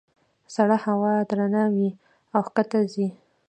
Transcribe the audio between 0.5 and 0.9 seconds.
سړه